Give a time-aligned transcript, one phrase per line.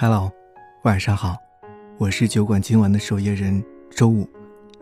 [0.00, 0.30] Hello，
[0.84, 1.36] 晚上好，
[1.98, 3.60] 我是酒馆今晚的守夜人
[3.90, 4.28] 周五，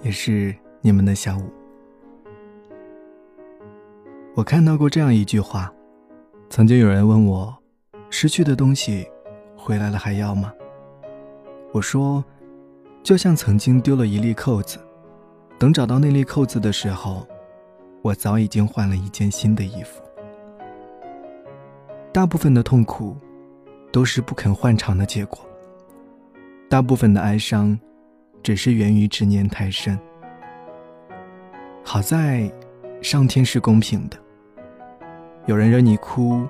[0.03, 1.51] 也是你们的小五。
[4.35, 5.73] 我看到过这样一句话，
[6.51, 7.57] 曾经有人问我，
[8.11, 9.09] 失去的东西，
[9.57, 10.53] 回来了还要吗？
[11.73, 12.23] 我说，
[13.03, 14.79] 就像曾经丢了一粒扣子，
[15.59, 17.27] 等找到那粒扣子的时候，
[18.03, 20.03] 我早已经换了一件新的衣服。
[22.13, 23.17] 大部分的痛苦。
[23.93, 25.41] 都是不肯换场的结果。
[26.69, 27.79] 大部分的哀伤，
[28.43, 29.99] 只是源于执念太深。
[31.85, 32.53] 好在，
[33.01, 34.17] 上天是公平的。
[35.47, 36.47] 有人惹你哭，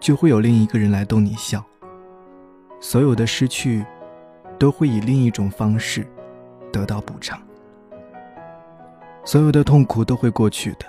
[0.00, 1.62] 就会有另一个人来逗你笑。
[2.80, 3.84] 所有的失去，
[4.58, 6.06] 都会以另一种方式
[6.72, 7.40] 得到补偿。
[9.24, 10.86] 所有的痛苦都会过去的，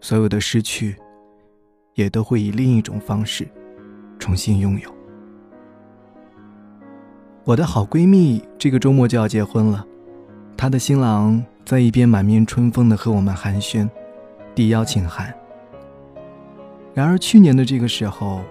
[0.00, 0.96] 所有的失去，
[1.94, 3.46] 也都会以另一种方式
[4.24, 4.90] 重新拥有。
[7.44, 9.86] 我的好闺蜜这个周末就要结婚了，
[10.56, 13.86] 她的新郎在一边满面春风的和我们寒暄，
[14.54, 15.30] 递邀请函。
[16.94, 18.42] 然而去年的这个时候，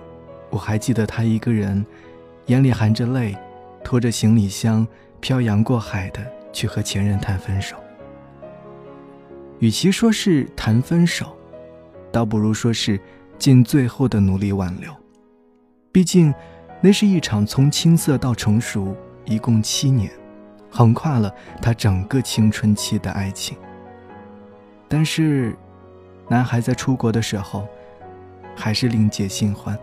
[0.52, 1.84] 我还记得她一个人，
[2.46, 3.36] 眼里含着泪，
[3.84, 4.88] 拖着行李箱
[5.22, 7.76] 漂洋过海的去和前任谈分手。
[9.58, 11.36] 与其说是谈分手，
[12.12, 13.00] 倒不如说是
[13.40, 14.94] 尽最后的努力挽留，
[15.94, 16.34] 毕竟。
[16.86, 20.12] 那是一场从青涩到成熟，一共七年，
[20.70, 23.58] 横跨了他整个青春期的爱情。
[24.90, 25.56] 但是，
[26.28, 27.66] 男孩在出国的时候，
[28.54, 29.80] 还是另结新欢。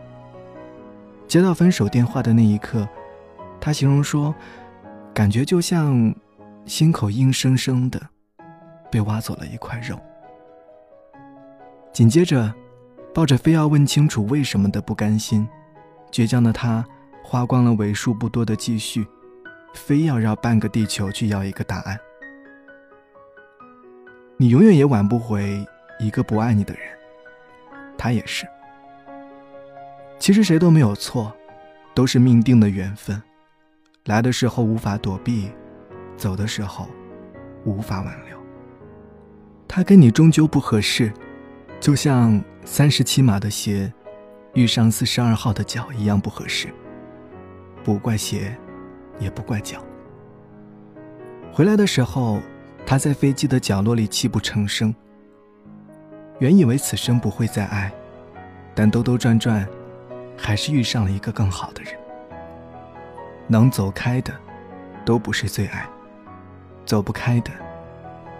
[1.26, 2.86] 接到分手电话的那一刻，
[3.58, 4.34] 他形容说，
[5.14, 6.14] 感觉就像
[6.66, 7.98] 心口硬生生的
[8.90, 9.98] 被挖走了一块肉。
[11.94, 12.52] 紧接着，
[13.14, 15.48] 抱着非要问清楚为什么的不甘心。
[16.10, 16.84] 倔强的他，
[17.22, 19.06] 花光了为数不多的积蓄，
[19.72, 21.98] 非要绕半个地球去要一个答案。
[24.36, 25.64] 你永远也挽不回
[25.98, 26.82] 一个不爱你的人，
[27.96, 28.46] 他也是。
[30.18, 31.32] 其实谁都没有错，
[31.94, 33.22] 都是命定的缘分，
[34.06, 35.50] 来的时候无法躲避，
[36.16, 36.88] 走的时候
[37.64, 38.36] 无法挽留。
[39.68, 41.12] 他跟你终究不合适，
[41.78, 43.92] 就像三十七码的鞋。
[44.54, 46.68] 遇上四十二号的脚一样不合适，
[47.84, 48.56] 不怪鞋，
[49.20, 49.80] 也不怪脚。
[51.52, 52.40] 回来的时候，
[52.84, 54.92] 他在飞机的角落里泣不成声。
[56.40, 57.92] 原以为此生不会再爱，
[58.74, 59.64] 但兜兜转转，
[60.36, 61.94] 还是遇上了一个更好的人。
[63.46, 64.32] 能走开的，
[65.04, 65.84] 都不是最爱；
[66.84, 67.52] 走不开的，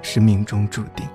[0.03, 1.07] 是命中注定。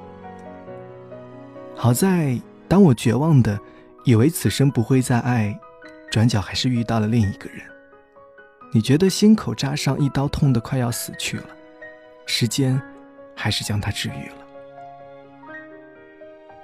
[1.75, 2.39] 好在，
[2.69, 3.59] 当我绝望的。
[4.05, 5.59] 以为此生不会再爱，
[6.11, 7.59] 转角还是遇到了另一个人。
[8.71, 11.45] 你觉得心口扎上一刀，痛得快要死去了，
[12.27, 12.79] 时间
[13.35, 14.45] 还是将它治愈了。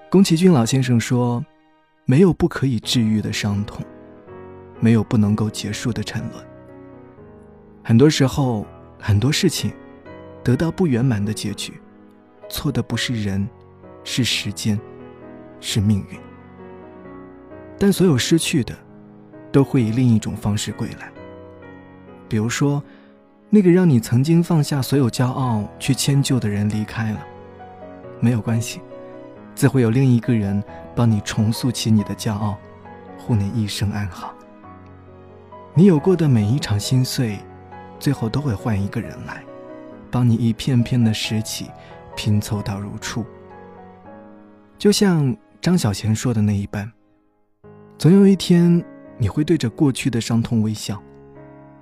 [0.07, 1.44] 宫崎骏老先生说
[2.06, 3.84] ：“没有不可以治愈的伤痛，
[4.80, 6.46] 没有不能够结束的沉沦。
[7.84, 8.68] 很多时候，
[9.00, 9.74] 很多事情
[10.44, 11.74] 得到不圆满的结局，
[12.50, 13.50] 错的不是人，
[14.03, 14.80] 是时间，
[15.59, 16.19] 是命运。”
[17.81, 18.78] 但所有失去的，
[19.52, 21.12] 都会以另一种方式归来。
[22.30, 22.81] 比如说，
[23.50, 27.19] 那个让你曾经放下所有骄傲去迁就的人离开了，
[28.19, 28.81] 没有关系，
[29.56, 30.64] 自会有另一个人
[30.96, 32.56] 帮你重塑起你的骄傲，
[33.18, 34.31] 护你一生安好。
[35.74, 37.40] 你有过的每一场心碎，
[37.98, 39.44] 最后都会换一个人来，
[40.12, 41.72] 帮你一片片的拾起，
[42.16, 43.25] 拼凑到如初。
[44.78, 46.88] 就像张小娴说的那一般。
[48.01, 48.84] 总有一天，
[49.19, 51.00] 你会对着过去的伤痛微笑，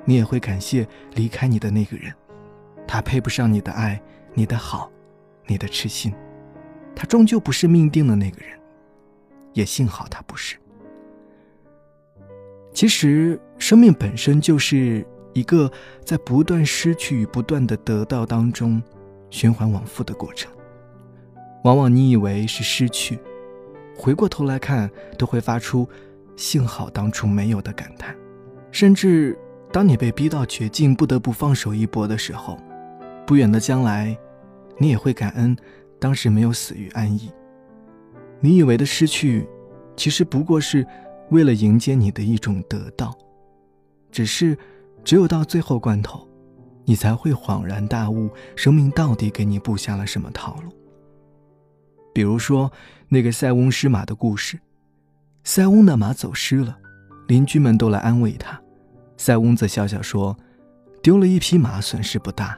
[0.03, 0.85] 你也会感谢
[1.15, 2.13] 离开你的那个人，
[2.85, 3.97] 他配不上你的爱，
[4.33, 4.91] 你的好，
[5.47, 6.13] 你的痴心，
[6.93, 8.59] 他终究不是命定的那个人，
[9.53, 10.57] 也幸好他不是。
[12.73, 15.71] 其实，生命本身就是一个
[16.03, 18.83] 在不断失去与不断的得到当中
[19.29, 20.51] 循环往复的过程，
[21.63, 23.17] 往往你以为是失去，
[23.95, 25.87] 回过头来看，都会发出。
[26.39, 28.15] 幸好当初没有的感叹，
[28.71, 29.37] 甚至
[29.73, 32.57] 当你被逼到绝境，不得不放手一搏的时候，
[33.27, 34.17] 不远的将来，
[34.77, 35.53] 你也会感恩
[35.99, 37.29] 当时没有死于安逸。
[38.39, 39.45] 你以为的失去，
[39.97, 40.87] 其实不过是
[41.29, 43.13] 为了迎接你的一种得到，
[44.09, 44.57] 只是
[45.03, 46.25] 只有到最后关头，
[46.85, 50.71] 你才会恍然大悟，生命到底给你布下了什么套路。
[52.13, 52.71] 比如说
[53.09, 54.57] 那个塞翁失马的故事。
[55.51, 56.77] 塞翁的马走失了，
[57.27, 58.61] 邻居们都来安慰他，
[59.17, 60.37] 塞翁则笑笑说
[61.01, 62.55] ：“丢了一匹马，损失不大，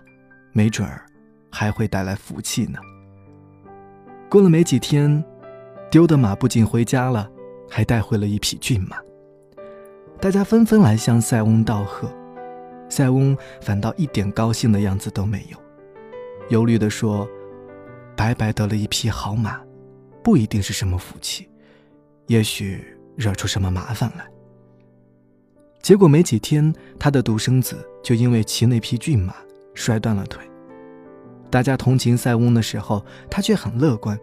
[0.51, 1.05] 没准儿
[1.49, 2.77] 还会带来福气呢。”
[4.29, 5.23] 过了没几天，
[5.89, 7.31] 丢的马不仅回家了，
[7.69, 8.97] 还带回了一匹骏马。
[10.19, 12.11] 大家纷纷来向塞翁道贺，
[12.89, 15.57] 塞翁反倒一点高兴的样子都没有，
[16.49, 17.25] 忧虑地说
[18.17, 19.61] ：“白白得了一匹好马，
[20.21, 21.47] 不一定是什么福气，
[22.31, 22.83] 也许
[23.15, 24.25] 惹出什么麻烦来。”
[25.83, 29.35] 结果没几天，他的独生子就因为骑那匹骏马
[29.73, 30.43] 摔断了腿。
[31.49, 34.17] 大家同情塞翁的时候，他却很乐观，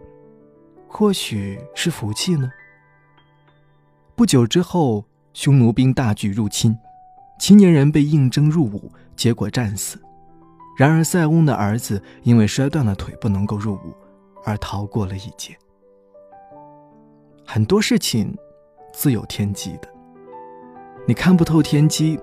[0.87, 2.49] 或许是福气呢。
[4.15, 5.05] 不久之后。
[5.31, 6.75] 匈奴兵大举入侵，
[7.39, 10.01] 青年人被应征入伍，结果战死。
[10.75, 13.93] 然而塞翁的儿子因为摔断了腿，不能够入伍，
[14.43, 15.55] 而逃过了一劫。
[17.51, 18.31] 很多事情
[18.93, 19.89] 自有天机的，
[21.07, 22.19] 你看不透天机，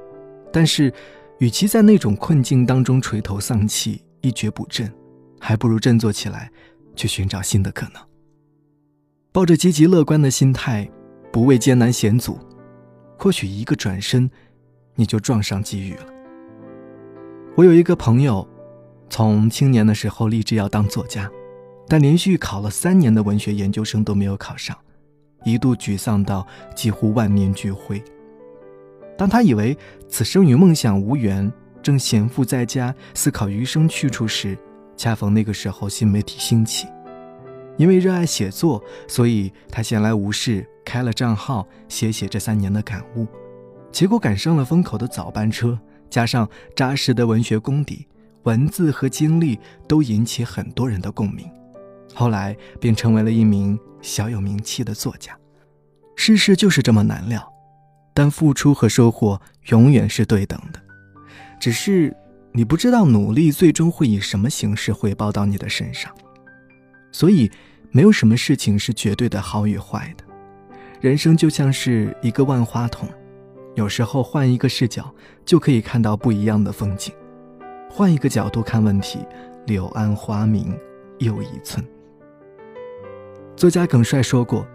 [0.53, 0.95] 但是，
[1.41, 4.89] 与其在那种困境当中垂头丧气、一蹶不振，
[5.41, 6.49] 还不如振作起来，
[6.95, 8.01] 去寻找新的可能。
[9.33, 10.89] 抱着积极乐观的心态，
[11.33, 12.39] 不畏艰难险阻。
[13.19, 14.31] 或许一个转身，
[14.95, 16.07] 你就撞上机遇了。
[17.57, 18.49] 我有一个朋友，
[19.11, 21.29] 从青年的时候立志要当作家，
[21.89, 24.79] 但连续考了三年的文学研究生都没有考上，
[25.45, 28.03] 一度沮丧到几乎万念俱灰。
[29.17, 29.77] 当他以为
[30.09, 31.51] 此生与梦想无缘，
[31.83, 34.59] 正闲赋在家思考余生去处时，
[34.97, 36.87] 恰逢那个时候新媒体兴起。
[37.77, 43.27] 因为热爱写作，所以他闲来无事开了账号，写写这三年的感悟。
[43.93, 45.79] 结果赶上了风口的早班车，
[46.11, 48.07] 加上扎实的文学功底，
[48.43, 51.47] 文字和经历都引起很多人的共鸣。
[52.15, 55.37] 后来便成为了一名小有名气的作家。
[56.15, 57.47] 世事就是这么难料，
[58.15, 60.81] 但付出和收获永远是对等的。
[61.61, 62.15] 只是
[62.53, 66.11] 你不知道努力最终会以什么形式回报到你的身上。
[67.13, 67.51] 所以，
[67.91, 70.25] 没有什么事情是绝对的好与坏的。
[71.01, 73.09] 人生就像是一个万花筒，
[73.75, 75.15] 有时候换一个视角
[75.45, 77.15] 就可以看到不一样的风景。
[77.91, 79.19] 换一个角度看问题，
[79.67, 80.75] 柳暗花明
[81.19, 81.85] 又一村。
[83.57, 84.67] 作家耿帅说过：“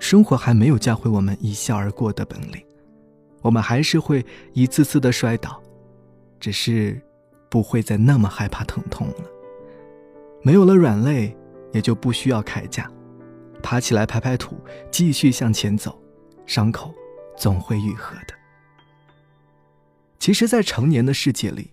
[0.00, 2.64] 生活还没有教会我们一笑而过的本领，
[3.42, 4.24] 我们还是会
[4.54, 5.62] 一次次的摔倒，
[6.40, 7.00] 只是
[7.50, 9.24] 不会再那么害怕疼痛了。
[10.42, 11.36] 没有了软肋。”
[11.72, 12.86] 也就不需要铠甲，
[13.62, 14.58] 爬起来拍拍土，
[14.90, 15.98] 继续向前走，
[16.44, 16.92] 伤口
[17.34, 18.34] 总会愈合的。
[20.18, 21.70] 其实，在成年的世界里，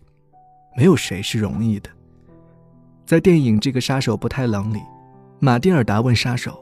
[0.77, 1.89] 没有谁是容易的。
[3.05, 4.79] 在电影《这个杀手不太冷》里，
[5.41, 6.61] 马蒂尔达问杀手：“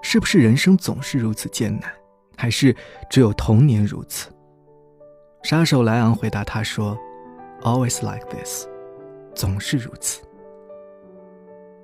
[0.00, 1.92] 是不是人生总是如此艰难，
[2.36, 2.74] 还是
[3.10, 4.30] 只有童年如此？”
[5.42, 6.96] 杀手莱昂回答他说
[7.62, 8.66] ：“Always like this，
[9.34, 10.22] 总是如此。”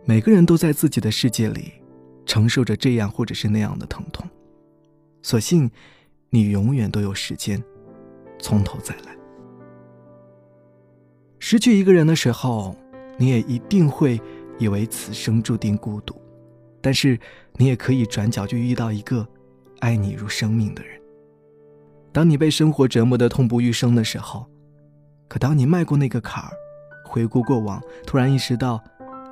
[0.06, 1.72] 每个人都在自己的世界里，
[2.24, 4.24] 承受着这样或者是那样的疼痛。
[5.22, 5.68] 所幸，
[6.30, 7.62] 你永远都有时间，
[8.38, 9.16] 从头再来。
[11.40, 12.76] 失去一个人的时候，
[13.18, 14.20] 你也一定会
[14.58, 16.19] 以为此生注定孤独，
[16.80, 17.18] 但是
[17.54, 19.26] 你也可以转角就遇到一个
[19.80, 21.00] 爱你如生命的人。
[22.12, 24.46] 当你被生活折磨得痛不欲生的时候，
[25.28, 26.50] 可当你迈过那个坎儿，
[27.04, 28.82] 回顾过往，突然意识到。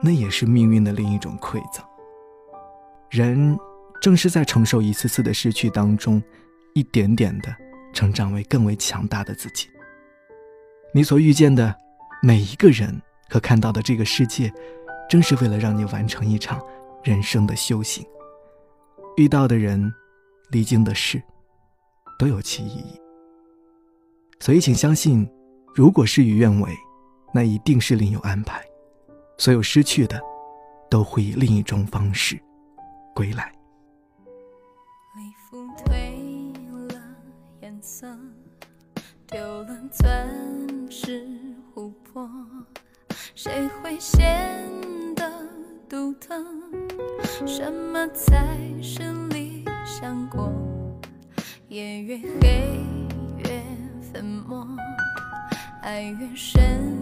[0.01, 1.85] 那也是命运的另一种馈赠。
[3.11, 3.59] 人
[4.01, 6.23] 正是在承受一次次的失去当中，
[6.73, 7.53] 一点点的
[7.93, 9.69] 成长为更为强大的自己。
[10.95, 11.75] 你所遇见的
[12.23, 14.53] 每一个人和看到的这个世界，
[15.11, 16.65] 正是为了让你完成一场
[17.09, 18.07] 人生的修行。
[19.17, 19.91] 遇到的人，
[20.51, 21.23] 历经的事，
[22.19, 23.01] 都有其意义。
[24.41, 25.27] 所以，请相信，
[25.75, 26.71] 如果事与愿违，
[27.33, 28.63] 那一定是另有安排。
[29.39, 30.21] 所有失去的，
[30.91, 32.39] 都会以另一种方式
[33.15, 33.51] 归来。
[35.17, 37.01] 礼服褪了
[37.63, 38.07] 颜色，
[39.27, 40.29] 丢了钻
[40.91, 41.27] 石
[41.75, 42.31] 琥珀，
[43.35, 44.71] 谁会先
[45.89, 46.35] 独特？
[47.47, 50.53] 什么才是理想国？
[51.69, 52.85] 夜越黑
[53.39, 53.63] 越
[54.13, 54.67] 粉末，
[55.81, 56.95] 爱越深。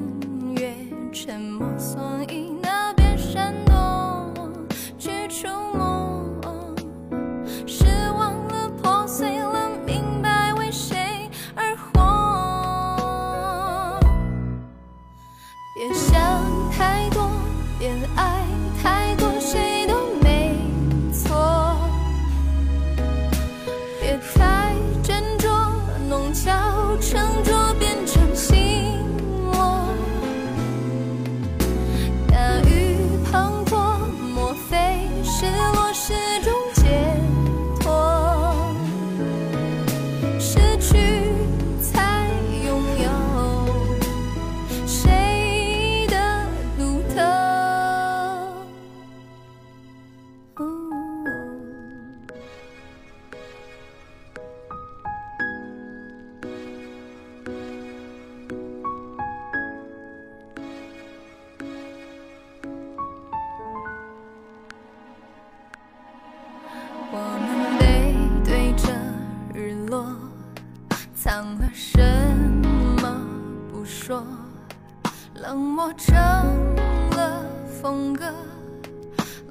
[0.55, 0.73] 越
[1.13, 2.53] 沉默，所以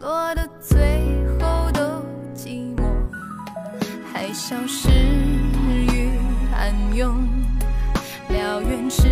[0.01, 0.77] 落的最
[1.39, 1.79] 后都
[2.35, 2.83] 寂寞，
[4.11, 6.11] 海啸是与
[6.53, 7.15] 暗涌，
[8.29, 9.07] 燎原是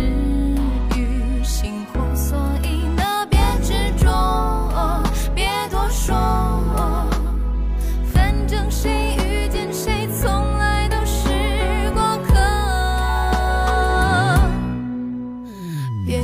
[0.96, 5.02] 与星火，所以呢，别执着，
[5.34, 6.14] 别多说，
[8.12, 11.28] 反正谁遇见谁，从来都是
[11.94, 12.34] 过客。
[16.06, 16.22] 别。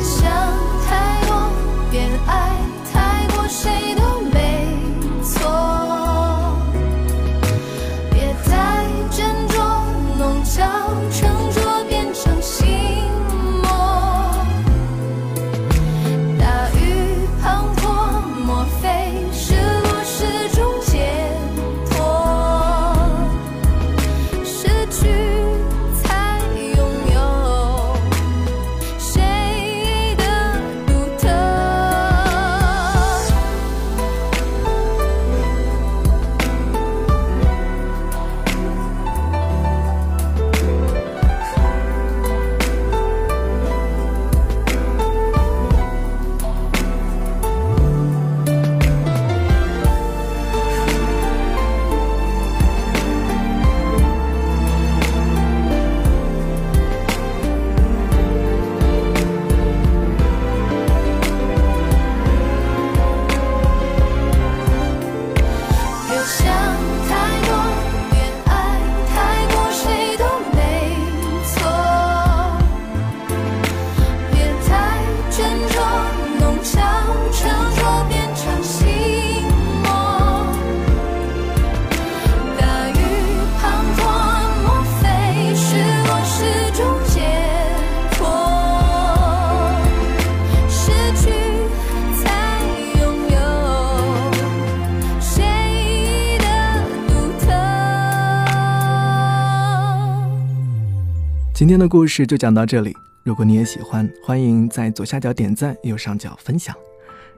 [101.61, 102.97] 今天的故事就讲到这里。
[103.23, 106.75] 如果你也喜欢，欢迎在左下角点赞，右上角分享。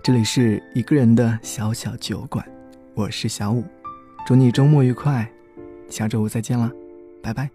[0.01, 2.47] 这里是一个人的小小酒馆，
[2.95, 3.65] 我是小五，
[4.25, 5.29] 祝你周末愉快，
[5.89, 6.71] 下周五再见啦，
[7.21, 7.51] 拜拜。